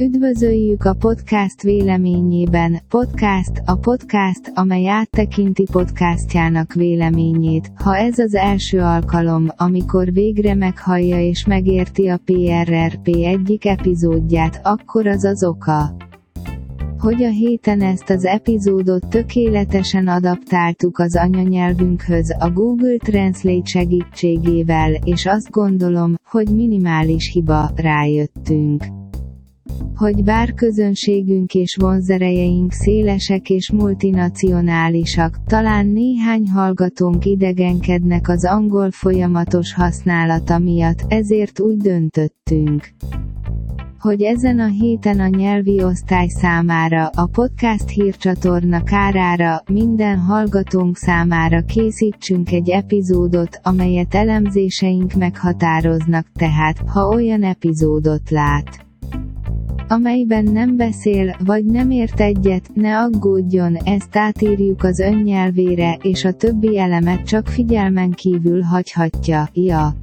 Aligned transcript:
Üdvözöljük 0.00 0.84
a 0.84 0.94
podcast 0.94 1.62
véleményében, 1.62 2.78
podcast, 2.88 3.62
a 3.64 3.76
podcast, 3.76 4.52
amely 4.54 4.88
áttekinti 4.88 5.66
podcastjának 5.72 6.72
véleményét. 6.72 7.72
Ha 7.74 7.96
ez 7.96 8.18
az 8.18 8.34
első 8.34 8.80
alkalom, 8.80 9.46
amikor 9.56 10.12
végre 10.12 10.54
meghallja 10.54 11.20
és 11.20 11.46
megérti 11.46 12.08
a 12.08 12.20
PRRP 12.24 13.06
egyik 13.06 13.64
epizódját, 13.64 14.60
akkor 14.62 15.06
az 15.06 15.24
az 15.24 15.44
oka 15.44 15.96
hogy 16.98 17.22
a 17.22 17.28
héten 17.28 17.80
ezt 17.80 18.10
az 18.10 18.24
epizódot 18.24 19.08
tökéletesen 19.08 20.08
adaptáltuk 20.08 20.98
az 20.98 21.16
anyanyelvünkhöz 21.16 22.36
a 22.38 22.50
Google 22.50 22.96
Translate 22.96 23.66
segítségével, 23.66 24.92
és 25.04 25.26
azt 25.26 25.50
gondolom, 25.50 26.14
hogy 26.24 26.48
minimális 26.54 27.30
hiba, 27.32 27.70
rájöttünk 27.76 28.84
hogy 29.94 30.24
bár 30.24 30.54
közönségünk 30.54 31.54
és 31.54 31.76
vonzerejeink 31.80 32.72
szélesek 32.72 33.50
és 33.50 33.70
multinacionálisak, 33.70 35.38
talán 35.46 35.86
néhány 35.86 36.48
hallgatónk 36.48 37.24
idegenkednek 37.24 38.28
az 38.28 38.44
angol 38.44 38.90
folyamatos 38.90 39.74
használata 39.74 40.58
miatt, 40.58 41.04
ezért 41.08 41.60
úgy 41.60 41.76
döntöttünk 41.76 42.94
hogy 43.98 44.22
ezen 44.22 44.58
a 44.58 44.66
héten 44.66 45.20
a 45.20 45.26
nyelvi 45.26 45.82
osztály 45.82 46.28
számára, 46.28 47.06
a 47.06 47.26
podcast 47.26 47.88
hírcsatorna 47.88 48.82
kárára, 48.82 49.62
minden 49.72 50.18
hallgatónk 50.18 50.96
számára 50.96 51.62
készítsünk 51.62 52.52
egy 52.52 52.70
epizódot, 52.70 53.60
amelyet 53.62 54.14
elemzéseink 54.14 55.12
meghatároznak 55.12 56.26
tehát, 56.34 56.78
ha 56.86 57.08
olyan 57.08 57.42
epizódot 57.42 58.30
lát 58.30 58.87
amelyben 59.88 60.44
nem 60.44 60.76
beszél, 60.76 61.36
vagy 61.44 61.64
nem 61.64 61.90
ért 61.90 62.20
egyet, 62.20 62.70
ne 62.74 62.98
aggódjon, 62.98 63.76
ezt 63.76 64.16
átírjuk 64.16 64.82
az 64.82 64.98
önnyelvére, 64.98 65.98
és 66.02 66.24
a 66.24 66.32
többi 66.32 66.78
elemet 66.78 67.26
csak 67.26 67.46
figyelmen 67.46 68.10
kívül 68.10 68.60
hagyhatja, 68.60 69.48
ja. 69.52 69.94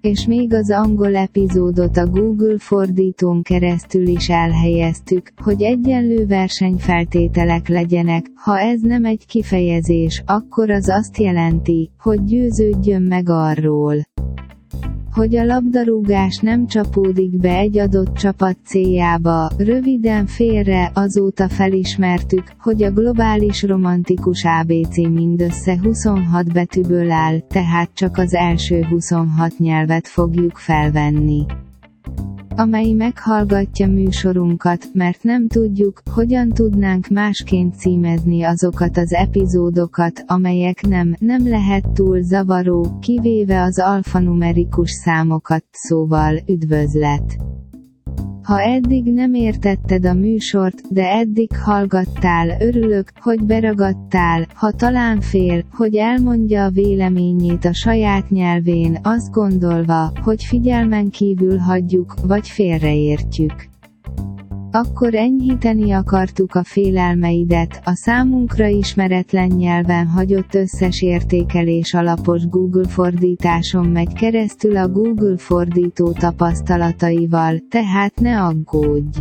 És 0.00 0.26
még 0.26 0.54
az 0.54 0.70
angol 0.70 1.16
epizódot 1.16 1.96
a 1.96 2.06
Google 2.06 2.58
fordítón 2.58 3.42
keresztül 3.42 4.06
is 4.06 4.28
elhelyeztük, 4.28 5.32
hogy 5.36 5.62
egyenlő 5.62 6.26
versenyfeltételek 6.26 7.68
legyenek, 7.68 8.26
ha 8.34 8.58
ez 8.58 8.80
nem 8.80 9.04
egy 9.04 9.26
kifejezés, 9.26 10.22
akkor 10.26 10.70
az 10.70 10.88
azt 10.88 11.18
jelenti, 11.18 11.90
hogy 11.98 12.24
győződjön 12.24 13.02
meg 13.02 13.28
arról 13.28 13.96
hogy 15.12 15.36
a 15.36 15.44
labdarúgás 15.44 16.38
nem 16.38 16.66
csapódik 16.66 17.36
be 17.36 17.56
egy 17.56 17.78
adott 17.78 18.14
csapat 18.14 18.56
céljába, 18.64 19.50
röviden 19.58 20.26
félre, 20.26 20.90
azóta 20.94 21.48
felismertük, 21.48 22.44
hogy 22.58 22.82
a 22.82 22.90
globális 22.90 23.62
romantikus 23.62 24.44
ABC 24.44 24.96
mindössze 24.96 25.78
26 25.82 26.52
betűből 26.52 27.10
áll, 27.10 27.38
tehát 27.38 27.90
csak 27.94 28.16
az 28.16 28.34
első 28.34 28.84
26 28.84 29.58
nyelvet 29.58 30.08
fogjuk 30.08 30.56
felvenni 30.56 31.46
amely 32.56 32.92
meghallgatja 32.92 33.88
műsorunkat, 33.88 34.88
mert 34.92 35.22
nem 35.22 35.48
tudjuk, 35.48 36.02
hogyan 36.14 36.48
tudnánk 36.48 37.06
másként 37.08 37.74
címezni 37.74 38.42
azokat 38.42 38.96
az 38.96 39.12
epizódokat, 39.12 40.24
amelyek 40.26 40.80
nem, 40.80 41.14
nem 41.18 41.48
lehet 41.48 41.88
túl 41.92 42.22
zavaró, 42.22 42.98
kivéve 43.00 43.62
az 43.62 43.78
alfanumerikus 43.78 44.90
számokat, 44.90 45.64
szóval, 45.70 46.38
üdvözlet. 46.46 47.36
Ha 48.42 48.60
eddig 48.60 49.04
nem 49.04 49.34
értetted 49.34 50.06
a 50.06 50.14
műsort, 50.14 50.92
de 50.92 51.10
eddig 51.10 51.56
hallgattál, 51.56 52.60
örülök, 52.60 53.12
hogy 53.20 53.44
beragadtál, 53.44 54.46
ha 54.54 54.70
talán 54.70 55.20
fél, 55.20 55.62
hogy 55.72 55.96
elmondja 55.96 56.64
a 56.64 56.70
véleményét 56.70 57.64
a 57.64 57.72
saját 57.72 58.30
nyelvén, 58.30 58.98
azt 59.02 59.30
gondolva, 59.30 60.12
hogy 60.22 60.44
figyelmen 60.44 61.10
kívül 61.10 61.58
hagyjuk, 61.58 62.14
vagy 62.26 62.48
félreértjük. 62.48 63.71
Akkor 64.74 65.14
enyhíteni 65.14 65.92
akartuk 65.92 66.54
a 66.54 66.64
félelmeidet, 66.64 67.80
a 67.84 67.94
számunkra 67.94 68.66
ismeretlen 68.66 69.46
nyelven 69.46 70.06
hagyott 70.06 70.54
összes 70.54 71.02
értékelés 71.02 71.94
alapos 71.94 72.48
Google 72.48 72.88
fordításon 72.88 73.86
megy 73.86 74.12
keresztül 74.12 74.76
a 74.76 74.88
Google 74.88 75.38
fordító 75.38 76.12
tapasztalataival, 76.12 77.58
tehát 77.70 78.20
ne 78.20 78.42
aggódj! 78.42 79.18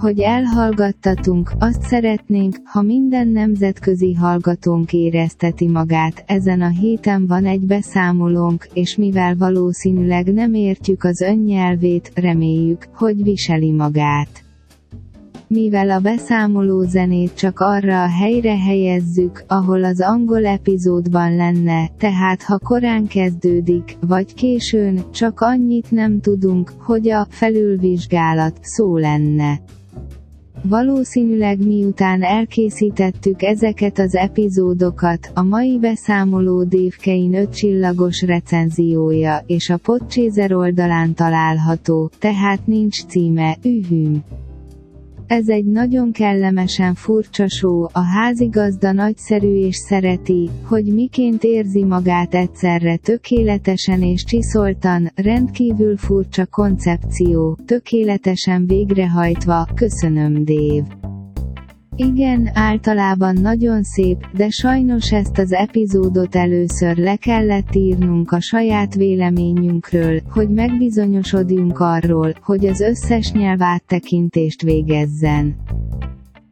Hogy 0.00 0.20
elhallgattatunk, 0.20 1.52
azt 1.58 1.82
szeretnénk, 1.82 2.56
ha 2.64 2.82
minden 2.82 3.28
nemzetközi 3.28 4.14
hallgatónk 4.14 4.92
érezteti 4.92 5.68
magát, 5.68 6.24
ezen 6.26 6.60
a 6.60 6.68
héten 6.68 7.26
van 7.26 7.46
egy 7.46 7.66
beszámolónk, 7.66 8.66
és 8.72 8.96
mivel 8.96 9.36
valószínűleg 9.36 10.32
nem 10.32 10.54
értjük 10.54 11.04
az 11.04 11.20
önnyelvét, 11.20 12.10
reméljük, 12.14 12.88
hogy 12.94 13.22
viseli 13.22 13.70
magát 13.70 14.44
mivel 15.52 15.90
a 15.90 15.98
beszámoló 15.98 16.82
zenét 16.82 17.34
csak 17.34 17.60
arra 17.60 18.02
a 18.02 18.08
helyre 18.08 18.56
helyezzük, 18.56 19.44
ahol 19.46 19.84
az 19.84 20.00
angol 20.00 20.46
epizódban 20.46 21.36
lenne, 21.36 21.88
tehát 21.98 22.42
ha 22.42 22.58
korán 22.58 23.06
kezdődik, 23.06 23.96
vagy 24.00 24.34
későn, 24.34 25.10
csak 25.12 25.40
annyit 25.40 25.90
nem 25.90 26.20
tudunk, 26.20 26.72
hogy 26.78 27.10
a 27.10 27.26
felülvizsgálat 27.30 28.58
szó 28.60 28.96
lenne. 28.96 29.60
Valószínűleg 30.62 31.66
miután 31.66 32.22
elkészítettük 32.22 33.42
ezeket 33.42 33.98
az 33.98 34.14
epizódokat, 34.14 35.30
a 35.34 35.42
mai 35.42 35.78
beszámoló 35.78 36.64
Dévkein 36.64 37.34
5 37.34 37.54
csillagos 37.54 38.22
recenziója, 38.22 39.42
és 39.46 39.70
a 39.70 39.76
Podchaser 39.76 40.52
oldalán 40.52 41.14
található, 41.14 42.10
tehát 42.18 42.66
nincs 42.66 43.04
címe, 43.04 43.56
ühüm. 43.62 44.22
Ez 45.30 45.48
egy 45.48 45.64
nagyon 45.64 46.12
kellemesen 46.12 46.94
furcsa 46.94 47.48
só, 47.48 47.82
a 47.82 48.00
házigazda 48.00 48.92
nagyszerű 48.92 49.54
és 49.54 49.76
szereti, 49.76 50.50
hogy 50.64 50.84
miként 50.84 51.44
érzi 51.44 51.84
magát 51.84 52.34
egyszerre 52.34 52.96
tökéletesen 52.96 54.02
és 54.02 54.24
csiszoltan, 54.24 55.10
rendkívül 55.14 55.96
furcsa 55.96 56.46
koncepció, 56.46 57.58
tökéletesen 57.66 58.66
végrehajtva, 58.66 59.68
köszönöm 59.74 60.44
Dév. 60.44 60.82
Igen, 62.06 62.50
általában 62.54 63.34
nagyon 63.34 63.82
szép, 63.82 64.26
de 64.32 64.48
sajnos 64.48 65.12
ezt 65.12 65.38
az 65.38 65.52
epizódot 65.52 66.34
először 66.34 66.96
le 66.96 67.16
kellett 67.16 67.74
írnunk 67.74 68.32
a 68.32 68.40
saját 68.40 68.94
véleményünkről, 68.94 70.20
hogy 70.30 70.48
megbizonyosodjunk 70.48 71.78
arról, 71.78 72.32
hogy 72.42 72.66
az 72.66 72.80
összes 72.80 73.32
nyelv 73.32 73.62
áttekintést 73.62 74.62
végezzen. 74.62 75.56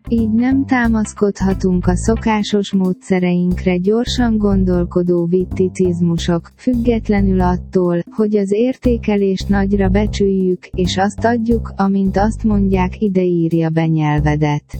Így 0.09 0.33
nem 0.33 0.65
támaszkodhatunk 0.67 1.87
a 1.87 1.97
szokásos 1.97 2.73
módszereinkre 2.73 3.77
gyorsan 3.77 4.39
gondolkodó 4.39 5.27
vitticizmusok, 5.27 6.51
függetlenül 6.57 7.41
attól, 7.41 8.03
hogy 8.11 8.37
az 8.37 8.53
értékelést 8.53 9.49
nagyra 9.49 9.89
becsüljük, 9.89 10.67
és 10.67 10.97
azt 10.97 11.25
adjuk, 11.25 11.73
amint 11.77 12.17
azt 12.17 12.45
mondják 12.45 13.01
ideírja 13.01 13.69
be 13.69 13.87
nyelvedet. 13.87 14.79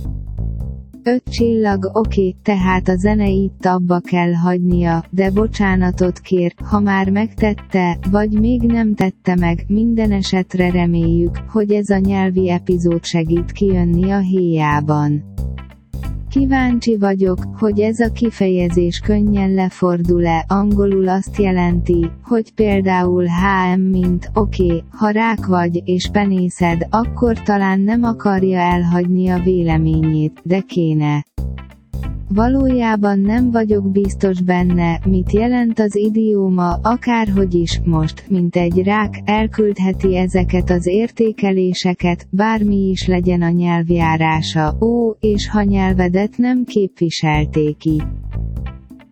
Öt 1.09 1.23
csillag, 1.31 1.91
oké, 1.93 2.35
tehát 2.43 2.89
a 2.89 2.97
zene 2.97 3.29
itt 3.29 3.67
abba 3.67 4.01
kell 4.01 4.33
hagynia, 4.33 5.05
de 5.11 5.31
bocsánatot 5.31 6.19
kér, 6.19 6.55
ha 6.65 6.81
már 6.81 7.11
megtette, 7.11 7.99
vagy 8.11 8.31
még 8.31 8.63
nem 8.63 8.95
tette 8.95 9.35
meg, 9.35 9.65
minden 9.69 10.13
esetre 10.13 10.71
reméljük, 10.71 11.37
hogy 11.49 11.73
ez 11.73 11.89
a 11.89 11.99
nyelvi 11.99 12.51
epizód 12.51 13.05
segít 13.05 13.53
kijönni 13.53 14.11
a 14.11 14.19
héjában. 14.19 15.37
Kíváncsi 16.31 16.97
vagyok, 16.97 17.39
hogy 17.59 17.81
ez 17.81 18.01
a 18.01 18.13
kifejezés 18.13 18.99
könnyen 18.99 19.55
lefordul-e, 19.55 20.45
angolul 20.49 21.09
azt 21.09 21.39
jelenti, 21.39 22.11
hogy 22.23 22.55
például 22.55 23.25
HM 23.25 23.81
mint, 23.81 24.31
oké, 24.35 24.65
okay, 24.65 24.83
ha 24.91 25.11
rák 25.11 25.47
vagy, 25.47 25.83
és 25.85 26.09
penészed, 26.13 26.87
akkor 26.91 27.43
talán 27.43 27.81
nem 27.81 28.03
akarja 28.03 28.59
elhagyni 28.59 29.29
a 29.29 29.39
véleményét, 29.39 30.41
de 30.43 30.61
kéne. 30.61 31.25
Valójában 32.35 33.19
nem 33.19 33.51
vagyok 33.51 33.91
biztos 33.91 34.41
benne, 34.41 35.01
mit 35.05 35.33
jelent 35.33 35.79
az 35.79 35.97
idióma, 35.97 36.75
akárhogy 36.83 37.55
is, 37.55 37.81
most, 37.85 38.25
mint 38.29 38.57
egy 38.57 38.83
rák, 38.83 39.21
elküldheti 39.25 40.17
ezeket 40.17 40.71
az 40.71 40.87
értékeléseket, 40.87 42.27
bármi 42.31 42.89
is 42.89 43.07
legyen 43.07 43.43
a 43.43 43.51
nyelvjárása, 43.51 44.77
ó, 44.81 45.11
és 45.21 45.49
ha 45.49 45.63
nyelvedet 45.63 46.37
nem 46.37 46.65
képviselték 46.65 47.77
ki. 47.77 48.03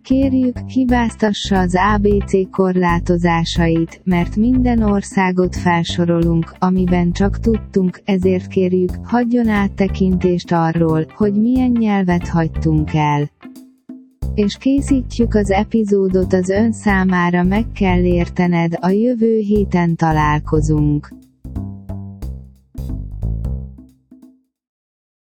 Kérjük, 0.07 0.59
hibáztassa 0.67 1.59
az 1.59 1.75
ABC 1.95 2.51
korlátozásait, 2.51 4.01
mert 4.05 4.37
minden 4.37 4.83
országot 4.83 5.57
felsorolunk, 5.57 6.55
amiben 6.59 7.13
csak 7.13 7.39
tudtunk, 7.39 8.01
ezért 8.05 8.47
kérjük, 8.47 8.91
hagyjon 9.05 9.49
áttekintést 9.49 10.53
arról, 10.53 11.07
hogy 11.15 11.33
milyen 11.35 11.71
nyelvet 11.71 12.29
hagytunk 12.29 12.95
el. 12.95 13.31
És 14.35 14.57
készítjük 14.57 15.35
az 15.35 15.51
epizódot 15.51 16.33
az 16.33 16.49
ön 16.49 16.73
számára 16.73 17.43
meg 17.43 17.65
kell 17.73 18.03
értened, 18.05 18.73
a 18.81 18.89
jövő 18.89 19.39
héten 19.39 19.97
találkozunk. 19.97 21.09